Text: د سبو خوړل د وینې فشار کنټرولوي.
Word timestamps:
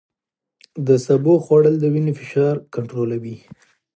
د 0.87 0.89
سبو 1.05 1.33
خوړل 1.43 1.75
د 1.79 1.85
وینې 1.93 2.13
فشار 2.19 2.55
کنټرولوي. 2.73 3.37